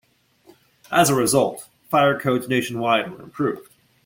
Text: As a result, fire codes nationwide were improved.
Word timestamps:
As 0.91 1.11
a 1.11 1.15
result, 1.15 1.69
fire 1.91 2.19
codes 2.19 2.47
nationwide 2.49 3.11
were 3.11 3.21
improved. 3.21 3.71